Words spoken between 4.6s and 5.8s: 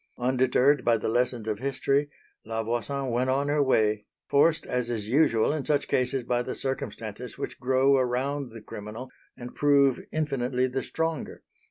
as is usual in